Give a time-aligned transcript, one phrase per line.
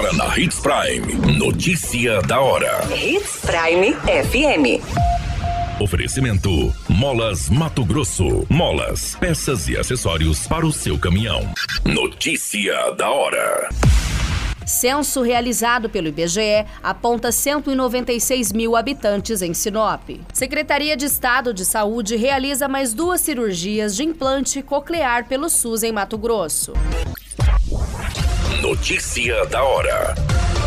[0.00, 1.36] Agora na Hits Prime.
[1.36, 2.80] Notícia da hora.
[2.90, 4.80] Hits Prime FM.
[5.78, 8.46] Oferecimento: Molas Mato Grosso.
[8.48, 11.52] Molas, peças e acessórios para o seu caminhão.
[11.84, 13.68] Notícia da hora.
[14.64, 20.08] Censo realizado pelo IBGE aponta 196 mil habitantes em Sinop.
[20.32, 25.92] Secretaria de Estado de Saúde realiza mais duas cirurgias de implante coclear pelo SUS em
[25.92, 26.72] Mato Grosso.
[28.62, 30.14] Notícia da hora.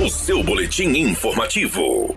[0.00, 2.14] O seu boletim informativo.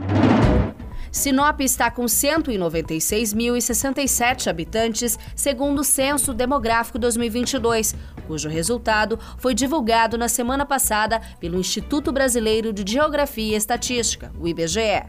[1.12, 7.96] Sinop está com 196.067 habitantes, segundo o Censo Demográfico 2022,
[8.28, 14.48] cujo resultado foi divulgado na semana passada pelo Instituto Brasileiro de Geografia e Estatística, o
[14.48, 15.02] IBGE.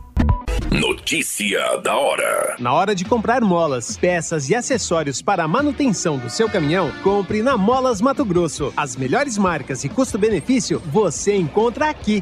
[0.69, 2.57] Notícia da hora.
[2.59, 7.41] Na hora de comprar molas, peças e acessórios para a manutenção do seu caminhão, compre
[7.41, 8.73] na Molas Mato Grosso.
[8.75, 12.21] As melhores marcas e custo-benefício você encontra aqui.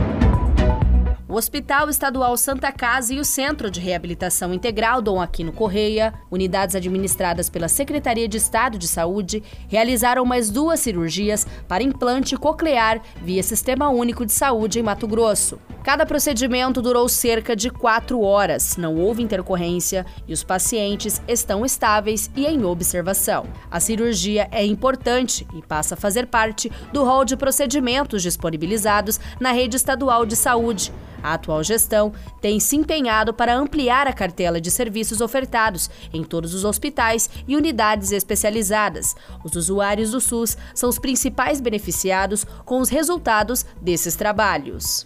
[1.31, 6.75] O Hospital Estadual Santa Casa e o Centro de Reabilitação Integral Dom Aquino Correia, unidades
[6.75, 13.41] administradas pela Secretaria de Estado de Saúde, realizaram mais duas cirurgias para implante coclear via
[13.43, 15.57] Sistema Único de Saúde em Mato Grosso.
[15.83, 22.29] Cada procedimento durou cerca de quatro horas, não houve intercorrência e os pacientes estão estáveis
[22.35, 23.47] e em observação.
[23.69, 29.51] A cirurgia é importante e passa a fazer parte do rol de procedimentos disponibilizados na
[29.51, 30.93] rede estadual de saúde.
[31.23, 36.53] A atual gestão tem se empenhado para ampliar a cartela de serviços ofertados em todos
[36.53, 39.15] os hospitais e unidades especializadas.
[39.43, 45.05] Os usuários do SUS são os principais beneficiados com os resultados desses trabalhos.